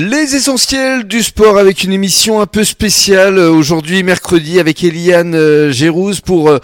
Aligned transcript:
Les 0.00 0.36
essentiels 0.36 1.08
du 1.08 1.24
sport 1.24 1.58
avec 1.58 1.82
une 1.82 1.92
émission 1.92 2.40
un 2.40 2.46
peu 2.46 2.62
spéciale 2.62 3.36
euh, 3.36 3.50
aujourd'hui 3.50 4.04
mercredi 4.04 4.60
avec 4.60 4.84
Eliane 4.84 5.34
euh, 5.34 5.72
Gérouz 5.72 6.20
pour 6.20 6.50
euh, 6.50 6.60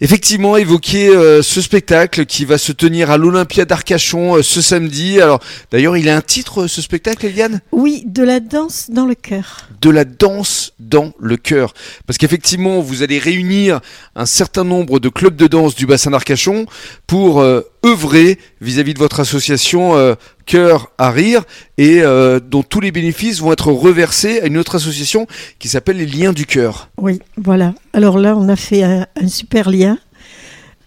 effectivement 0.00 0.56
évoquer 0.56 1.08
euh, 1.08 1.42
ce 1.42 1.60
spectacle 1.62 2.26
qui 2.26 2.44
va 2.44 2.58
se 2.58 2.70
tenir 2.70 3.10
à 3.10 3.18
l'Olympia 3.18 3.64
d'Arcachon 3.64 4.36
euh, 4.36 4.42
ce 4.44 4.62
samedi. 4.62 5.20
Alors 5.20 5.40
d'ailleurs 5.72 5.96
il 5.96 6.08
a 6.08 6.16
un 6.16 6.20
titre 6.20 6.62
euh, 6.62 6.68
ce 6.68 6.80
spectacle 6.80 7.26
Eliane? 7.26 7.60
Oui, 7.72 8.04
de 8.06 8.22
la 8.22 8.38
danse 8.38 8.86
dans 8.88 9.06
le 9.06 9.16
cœur. 9.16 9.68
De 9.80 9.90
la 9.90 10.04
danse 10.04 10.72
dans 10.78 11.12
le 11.18 11.36
cœur. 11.36 11.74
Parce 12.06 12.18
qu'effectivement 12.18 12.78
vous 12.82 13.02
allez 13.02 13.18
réunir 13.18 13.80
un 14.14 14.26
certain 14.26 14.62
nombre 14.62 15.00
de 15.00 15.08
clubs 15.08 15.34
de 15.34 15.48
danse 15.48 15.74
du 15.74 15.86
bassin 15.86 16.12
d'Arcachon 16.12 16.66
pour 17.08 17.42
œuvrer 17.84 18.38
vis-à-vis 18.60 18.94
de 18.94 19.00
votre 19.00 19.18
association 19.18 20.14
Cœur 20.50 20.90
à 20.98 21.12
rire 21.12 21.44
et 21.78 22.02
euh, 22.02 22.40
dont 22.40 22.64
tous 22.64 22.80
les 22.80 22.90
bénéfices 22.90 23.38
vont 23.40 23.52
être 23.52 23.70
reversés 23.70 24.40
à 24.40 24.46
une 24.46 24.58
autre 24.58 24.74
association 24.74 25.28
qui 25.60 25.68
s'appelle 25.68 25.98
les 25.98 26.06
Liens 26.06 26.32
du 26.32 26.44
Cœur. 26.44 26.90
Oui, 26.98 27.20
voilà. 27.36 27.72
Alors 27.92 28.18
là, 28.18 28.36
on 28.36 28.48
a 28.48 28.56
fait 28.56 28.82
un, 28.82 29.06
un 29.14 29.28
super 29.28 29.70
lien. 29.70 29.96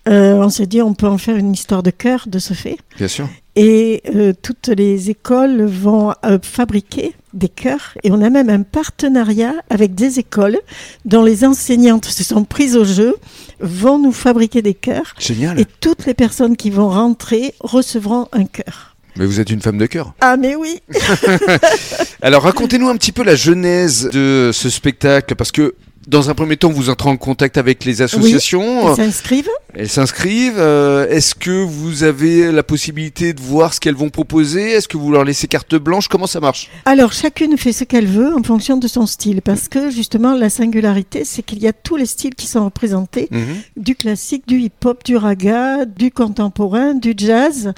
Euh, 0.09 0.33
on 0.35 0.49
s'est 0.49 0.65
dit, 0.65 0.81
on 0.81 0.93
peut 0.93 1.07
en 1.07 1.17
faire 1.17 1.37
une 1.37 1.53
histoire 1.53 1.81
de 1.81 1.91
cœur 1.91 2.25
de 2.27 2.39
ce 2.39 2.53
fait. 2.53 2.77
Bien 2.97 3.07
sûr. 3.07 3.29
Et 3.55 4.03
euh, 4.13 4.33
toutes 4.41 4.67
les 4.67 5.09
écoles 5.09 5.63
vont 5.63 6.13
euh, 6.25 6.39
fabriquer 6.41 7.13
des 7.33 7.47
chœurs. 7.47 7.93
Et 8.03 8.11
on 8.11 8.21
a 8.21 8.29
même 8.29 8.49
un 8.49 8.63
partenariat 8.63 9.53
avec 9.69 9.95
des 9.95 10.19
écoles 10.19 10.59
dont 11.05 11.23
les 11.23 11.45
enseignantes 11.45 12.05
se 12.05 12.23
sont 12.23 12.43
prises 12.43 12.75
au 12.75 12.83
jeu, 12.83 13.15
vont 13.61 13.97
nous 13.97 14.11
fabriquer 14.11 14.61
des 14.61 14.73
chœurs. 14.73 15.15
Génial. 15.19 15.57
Et 15.57 15.65
toutes 15.79 16.05
les 16.05 16.13
personnes 16.13 16.57
qui 16.57 16.69
vont 16.69 16.89
rentrer 16.89 17.53
recevront 17.61 18.27
un 18.33 18.45
cœur. 18.45 18.92
Mais 19.15 19.25
vous 19.25 19.39
êtes 19.39 19.49
une 19.49 19.61
femme 19.61 19.77
de 19.77 19.85
cœur. 19.85 20.13
Ah 20.21 20.37
mais 20.37 20.55
oui 20.55 20.81
Alors 22.21 22.43
racontez-nous 22.43 22.89
un 22.89 22.95
petit 22.95 23.11
peu 23.11 23.23
la 23.23 23.35
genèse 23.35 24.09
de 24.11 24.51
ce 24.53 24.69
spectacle 24.69 25.35
parce 25.35 25.51
que 25.51 25.75
dans 26.07 26.29
un 26.29 26.33
premier 26.33 26.57
temps, 26.57 26.69
vous 26.69 26.89
entrez 26.89 27.09
en 27.09 27.17
contact 27.17 27.57
avec 27.57 27.85
les 27.85 28.01
associations. 28.01 28.91
Ils 28.91 28.95
s'inscrivent 28.95 29.49
Elles 29.73 29.89
s'inscrivent. 29.89 30.57
Euh, 30.57 31.07
Est-ce 31.09 31.35
que 31.35 31.63
vous 31.63 32.03
avez 32.03 32.51
la 32.51 32.63
possibilité 32.63 33.33
de 33.33 33.41
voir 33.41 33.73
ce 33.73 33.79
qu'elles 33.79 33.95
vont 33.95 34.09
proposer? 34.09 34.71
Est-ce 34.71 34.87
que 34.87 34.97
vous 34.97 35.11
leur 35.11 35.23
laissez 35.23 35.47
carte 35.47 35.75
blanche? 35.75 36.07
Comment 36.07 36.27
ça 36.27 36.39
marche? 36.39 36.69
Alors, 36.85 37.13
chacune 37.13 37.57
fait 37.57 37.71
ce 37.73 37.83
qu'elle 37.83 38.05
veut 38.07 38.35
en 38.35 38.43
fonction 38.43 38.77
de 38.77 38.87
son 38.87 39.05
style, 39.05 39.41
parce 39.41 39.67
que 39.67 39.89
justement, 39.89 40.35
la 40.35 40.49
singularité, 40.49 41.23
c'est 41.25 41.41
qu'il 41.43 41.59
y 41.59 41.67
a 41.67 41.73
tous 41.73 41.95
les 41.95 42.05
styles 42.05 42.35
qui 42.35 42.47
sont 42.47 42.65
représentés, 42.65 43.27
Mhm. 43.31 43.55
du 43.77 43.95
classique, 43.95 44.47
du 44.47 44.59
hip-hop, 44.59 45.03
du 45.03 45.15
raga, 45.17 45.85
du 45.85 46.11
contemporain, 46.11 46.93
du 46.93 47.13
jazz, 47.15 47.73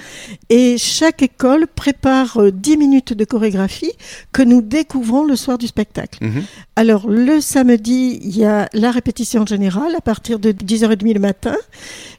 et 0.49 0.77
chaque 0.77 1.21
école 1.21 1.67
prépare 1.67 2.37
euh, 2.41 2.51
10 2.51 2.77
minutes 2.77 3.13
de 3.13 3.25
chorégraphie 3.25 3.91
que 4.31 4.41
nous 4.41 4.61
découvrons 4.61 5.23
le 5.23 5.35
soir 5.35 5.57
du 5.57 5.67
spectacle. 5.67 6.19
Mhm. 6.23 6.43
Alors, 6.75 7.09
le 7.09 7.39
samedi, 7.41 8.14
il 8.21 8.38
y 8.38 8.45
a 8.45 8.67
la 8.73 8.91
répétition 8.91 9.45
générale 9.45 9.95
à 9.95 10.02
partir 10.02 10.39
de 10.39 10.52
10h30 10.52 11.13
le 11.13 11.19
matin. 11.19 11.55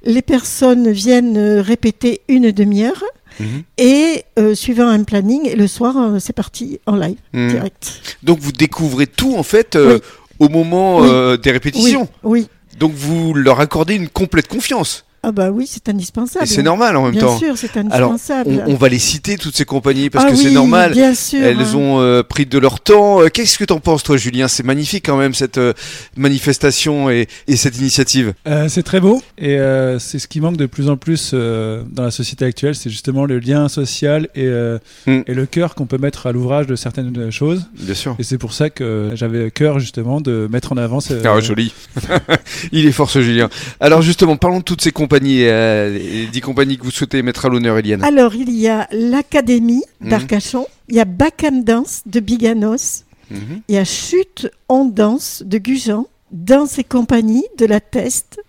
Les 0.05 0.23
personnes 0.23 0.91
viennent 0.91 1.37
euh, 1.37 1.63
répéter 1.63 2.21
une 2.29 2.51
demi-heure. 2.53 3.03
Mhm. 3.41 3.63
Et 3.79 4.25
euh, 4.39 4.55
suivant 4.55 4.89
un 4.89 5.03
planning, 5.05 5.55
le 5.55 5.67
soir, 5.67 5.97
euh, 5.99 6.19
c'est 6.19 6.33
parti 6.33 6.81
en 6.87 6.97
live, 6.97 7.19
Mhm. 7.35 7.49
direct. 7.51 8.01
Donc 8.23 8.39
vous 8.41 8.53
découvrez 8.53 9.07
tout 9.07 9.35
en 9.37 9.43
fait 9.43 9.77
euh, 9.77 9.95
Oui. 10.41 10.47
au 10.47 10.49
moment 10.49 11.01
Oui. 11.01 11.39
des 11.39 11.51
répétitions. 11.51 12.09
Oui. 12.23 12.49
Donc 12.79 12.93
vous 12.93 13.33
leur 13.35 13.61
accordez 13.61 13.95
une 13.95 14.09
complète 14.09 14.49
confiance. 14.49 15.05
Ah 15.29 15.33
bah 15.33 15.51
oui, 15.51 15.67
c'est 15.69 15.89
indispensable. 15.89 16.45
Et 16.45 16.49
c'est 16.49 16.63
normal 16.63 16.97
en 16.97 17.03
même 17.03 17.13
Bien 17.13 17.23
temps. 17.23 17.37
sûr, 17.39 17.59
c'est 17.59 17.77
Alors, 17.77 18.13
indispensable. 18.13 18.63
On, 18.67 18.75
on 18.75 18.77
va 18.77 18.89
les 18.89 19.01
citer 19.01 19.37
toutes 19.37 19.57
ces 19.57 19.65
compagnies 19.65 20.09
parce 20.09 20.25
Ah 20.29 20.31
que 20.31 20.37
c'est 20.37 20.53
normal. 20.53 20.93
Bien 20.93 21.15
sûr. 21.15 21.43
Elles 21.45 21.61
hein. 21.61 21.75
ont 21.75 22.01
euh, 22.01 22.23
pris 22.23 22.47
de 22.47 22.59
leur 22.59 22.79
temps. 22.79 23.23
Euh, 23.23 23.29
Qu'est-ce 23.29 23.59
que 23.59 23.65
t'en 23.65 23.81
penses, 23.81 24.05
toi, 24.05 24.17
Julien? 24.17 24.47
C'est 24.47 24.63
magnifique 24.65 25.05
quand 25.05 25.17
même 25.17 25.35
cette 25.35 25.59
euh, 25.59 25.73
manifestation 26.17 27.11
et, 27.11 27.27
et 27.49 27.57
cette 27.57 27.79
initiative. 27.79 28.35
Euh, 28.47 28.69
c'est 28.69 28.83
très 28.83 29.01
beau 29.01 29.23
et 29.39 29.59
euh, 29.59 29.99
c'est 29.99 30.19
ce 30.19 30.29
qui 30.29 30.41
manque 30.41 30.57
de 30.57 30.67
plus 30.67 30.89
en 30.89 30.97
plus 30.97 31.31
euh, 31.35 31.83
dans 31.91 32.03
la 32.05 32.11
société 32.11 32.45
actuelle, 32.45 32.75
c'est 32.75 32.91
justement 32.91 33.25
le 33.25 33.39
lien 33.39 33.69
social 33.69 34.29
et, 34.35 34.45
euh, 34.47 34.79
Mm. 35.07 35.21
et 35.27 35.35
le 35.35 35.47
cœur 35.47 35.75
qu'on 35.75 35.87
peut 35.87 35.99
mettre 35.99 36.27
à 36.27 36.33
l'ouvrage 36.33 36.67
de 36.67 36.75
certaines 36.77 37.31
choses. 37.31 37.67
Bien 37.79 37.95
sûr. 37.95 38.17
Et 38.19 38.23
c'est 38.23 38.39
pour 38.39 38.53
ça 38.53 38.71
que 38.71 39.11
j'avais 39.15 39.51
cœur 39.51 39.79
justement 39.79 40.21
de 40.21 40.49
mettre 40.51 40.73
en 40.73 40.77
avant. 40.77 41.01
ce- 41.01 41.15
Ah, 41.27 41.41
joli. 41.41 41.73
Il 42.73 42.87
est 42.87 42.93
fort 42.93 43.11
ce 43.11 43.23
Julien. 43.23 43.49
Alors 43.81 44.03
justement, 44.03 44.37
parlons 44.37 44.59
de 44.59 44.65
toutes 44.65 44.83
ces 44.83 44.91
compagnies, 44.93 45.16
euh, 45.25 45.97
les 45.99 46.27
dix 46.27 46.41
compagnies 46.41 46.77
que 46.79 46.85
vous 46.85 46.91
souhaitez 46.91 47.23
mettre 47.23 47.47
à 47.47 47.49
l'honneur, 47.49 47.79
Eliane. 47.79 48.03
Alors, 48.05 48.35
il 48.35 48.51
y 48.51 48.69
a 48.69 48.87
l'Académie 48.93 49.83
Mhm. 50.01 50.09
d'Arcachon, 50.11 50.67
il 50.89 50.97
y 50.97 51.01
a 51.01 51.05
Bacam 51.05 51.65
Dance 51.65 52.03
de 52.07 52.21
Biganos, 52.21 53.05
Mhm. 53.31 53.61
il 53.69 53.75
y 53.75 53.79
a 53.79 53.85
Chute 53.85 54.49
on 54.69 54.85
danse 54.85 55.43
de 55.45 55.59
Gujan, 55.59 56.07
Danse 56.33 56.79
et 56.79 56.85
compagnie 56.85 57.45
de 57.59 57.67
la 57.67 57.81
Teste, 57.81 58.41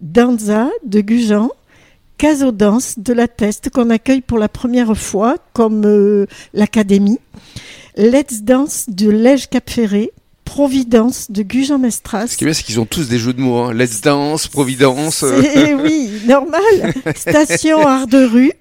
Danza 0.00 0.70
de 0.84 1.00
Gujan, 1.00 1.50
Caso 2.18 2.50
Danse 2.50 2.98
de 2.98 3.12
la 3.12 3.28
Teste 3.28 3.68
qu'on 3.70 3.90
accueille 3.90 4.22
pour 4.22 4.38
la 4.38 4.48
première 4.48 4.96
fois 4.96 5.36
comme 5.52 5.84
euh, 5.84 6.26
l'Académie, 6.54 7.18
Let's 7.96 8.42
Dance 8.42 8.86
de 8.88 9.10
Lège 9.10 9.48
Cap 9.48 9.68
Ferré, 9.70 10.12
Providence 10.60 11.30
de 11.30 11.42
Gujan 11.42 11.78
Mestras. 11.78 12.28
Ce 12.28 12.36
qui 12.38 12.44
est 12.44 12.46
bien, 12.46 12.54
c'est 12.54 12.62
qu'ils 12.62 12.80
ont 12.80 12.86
tous 12.86 13.08
des 13.10 13.18
jeux 13.18 13.34
de 13.34 13.40
mots. 13.42 13.58
Hein. 13.58 13.74
Let's 13.74 14.00
Dance, 14.00 14.48
Providence. 14.48 15.22
euh. 15.22 15.42
C'est- 15.42 15.74
oui, 15.74 16.08
normal. 16.26 16.94
Station 17.14 17.86
Art 17.86 18.06
de 18.06 18.24
rue, 18.24 18.52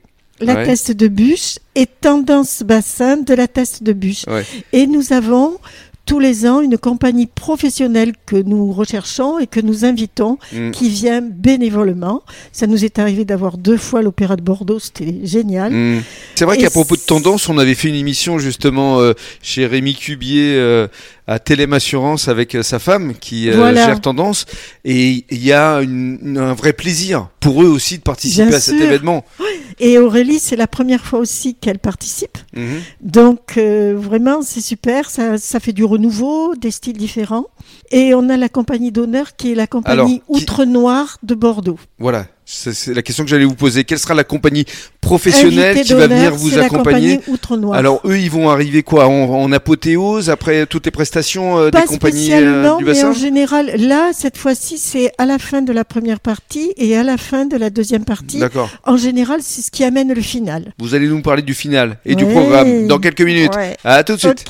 la 0.41 0.56
Ouais. 0.56 0.66
teste 0.66 0.91
de 0.91 1.07
bûche 1.07 1.57
et 1.73 1.85
tendance 1.85 2.63
bassin 2.63 3.16
de 3.16 3.33
la 3.33 3.47
teste 3.47 3.81
de 3.81 3.94
bûche. 3.94 4.25
Ouais. 4.28 4.44
Et 4.73 4.88
nous 4.88 5.13
avons 5.13 5.56
tous 6.05 6.19
les 6.19 6.45
ans 6.47 6.61
une 6.61 6.77
compagnie 6.77 7.25
professionnelle 7.27 8.13
que 8.25 8.35
nous 8.35 8.71
recherchons 8.71 9.39
et 9.39 9.47
que 9.47 9.59
nous 9.59 9.85
invitons 9.85 10.38
Mm. 10.53 10.71
qui 10.71 10.89
vient 10.89 11.21
bénévolement. 11.21 12.21
Ça 12.51 12.67
nous 12.67 12.85
est 12.85 12.99
arrivé 12.99 13.25
d'avoir 13.25 13.57
deux 13.57 13.77
fois 13.77 14.01
l'Opéra 14.01 14.35
de 14.35 14.41
Bordeaux, 14.41 14.79
c'était 14.79 15.15
génial. 15.23 15.71
Mm. 15.73 16.03
C'est 16.35 16.45
vrai 16.45 16.57
qu'à 16.57 16.69
propos 16.69 16.95
de 16.95 17.01
tendance, 17.01 17.49
on 17.49 17.57
avait 17.57 17.75
fait 17.75 17.89
une 17.89 17.95
émission 17.95 18.38
justement 18.39 18.99
euh, 18.99 19.13
chez 19.41 19.65
Rémi 19.65 19.95
Cubier 19.95 20.55
euh, 20.55 20.88
à 21.27 21.39
Télém 21.39 21.73
Assurance 21.73 22.27
avec 22.27 22.53
euh, 22.55 22.61
sa 22.63 22.77
femme 22.79 23.13
qui 23.19 23.49
Voilà. 23.49 23.85
gère 23.88 24.01
tendance 24.01 24.45
et 24.83 25.25
il 25.31 25.44
y 25.44 25.51
a 25.53 25.77
une- 25.81 26.19
une- 26.21 26.38
un 26.38 26.53
vrai 26.53 26.73
plaisir 26.73 27.29
pour 27.39 27.63
eux 27.63 27.67
aussi 27.67 27.97
de 27.97 28.03
participer 28.03 28.45
Bien 28.47 28.57
à 28.57 28.59
cet 28.59 28.75
sûr. 28.77 28.85
événement. 28.85 29.25
Et 29.80 29.97
Aurélie, 30.00 30.40
c'est 30.40 30.56
la 30.56 30.68
première 30.68 31.06
fois 31.06 31.19
aussi 31.19 31.56
qu'elle 31.56 31.80
participe. 31.80 32.38
Mhm. 32.56 32.81
Donc 33.02 33.58
euh, 33.58 33.94
vraiment, 33.97 34.41
c'est 34.41 34.62
super, 34.62 35.09
ça, 35.09 35.38
ça 35.38 35.59
fait 35.59 35.74
du 35.74 35.84
renouveau, 35.84 36.56
des 36.56 36.72
styles 36.72 36.97
différents. 36.97 37.47
Et 37.91 38.13
on 38.13 38.30
a 38.30 38.38
la 38.38 38.50
compagnie 38.50 38.91
d'honneur 38.91 39.36
qui 39.36 39.52
est 39.52 39.56
la 39.56 39.68
compagnie 39.68 39.94
Alors, 40.00 40.08
qui- 40.08 40.22
Outre-Noir 40.44 41.18
de 41.24 41.36
Bordeaux. 41.36 41.80
Voilà, 42.00 42.25
c'est 42.45 42.94
la 42.94 43.01
question 43.01 43.23
que 43.23 43.29
j'allais 43.29 43.45
vous 43.45 43.56
poser. 43.56 43.83
Quelle 43.85 43.97
sera 43.97 44.13
la 44.13 44.23
compagnie 44.23 44.66
professionnelle 45.01 45.72
Invité 45.72 45.88
qui 45.88 45.94
va 45.94 46.07
venir 46.07 46.35
vous 46.35 46.57
accompagner. 46.59 47.19
Alors 47.73 48.01
eux, 48.06 48.19
ils 48.19 48.29
vont 48.29 48.50
arriver 48.50 48.83
quoi 48.83 49.07
en, 49.07 49.29
en 49.29 49.51
apothéose 49.51 50.29
après 50.29 50.66
toutes 50.67 50.85
les 50.85 50.91
prestations 50.91 51.57
euh, 51.59 51.69
Pas 51.72 51.81
des 51.81 51.88
compagnies 51.88 52.31
euh, 52.33 52.38
spécialement, 52.38 52.78
du 52.78 52.85
mais 52.85 52.91
bassin 52.91 53.09
en 53.09 53.13
général, 53.13 53.72
là, 53.79 54.11
cette 54.13 54.38
fois-ci, 54.38 54.78
c'est 54.78 55.11
à 55.17 55.25
la 55.25 55.39
fin 55.39 55.61
de 55.61 55.73
la 55.73 55.83
première 55.83 56.19
partie 56.19 56.72
et 56.78 56.95
à 56.95 57.03
la 57.03 57.17
fin 57.17 57.45
de 57.45 57.57
la 57.57 57.69
deuxième 57.69 58.06
partie. 58.06 58.38
D'accord. 58.38 58.69
En 58.83 58.97
général, 58.97 59.39
c'est 59.41 59.62
ce 59.62 59.72
qui 59.72 59.83
amène 59.83 60.13
le 60.13 60.22
final. 60.22 60.73
Vous 60.79 60.94
allez 60.94 61.07
nous 61.07 61.22
parler 61.22 61.41
du 61.41 61.53
final 61.56 61.97
et 62.06 62.16
du 62.16 62.25
programme 62.25 62.88
dans 62.88 63.00
quelques 63.00 63.22
minutes. 63.22 63.56
Ouais. 63.56 63.75
À 63.83 64.03
tout 64.03 64.16
de 64.16 64.19
suite. 64.19 64.45